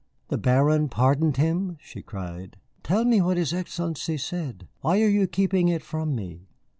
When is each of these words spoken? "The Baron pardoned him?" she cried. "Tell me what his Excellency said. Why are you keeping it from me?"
"The 0.29 0.37
Baron 0.39 0.89
pardoned 0.89 1.37
him?" 1.37 1.77
she 1.79 2.01
cried. 2.01 2.57
"Tell 2.81 3.05
me 3.05 3.21
what 3.21 3.37
his 3.37 3.53
Excellency 3.53 4.17
said. 4.17 4.67
Why 4.79 4.99
are 4.99 5.07
you 5.07 5.27
keeping 5.27 5.67
it 5.67 5.83
from 5.83 6.15
me?" 6.15 6.47